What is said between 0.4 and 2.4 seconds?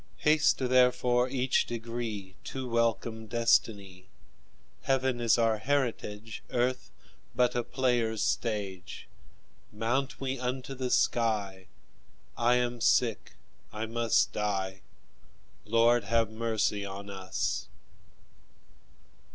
therefore each degree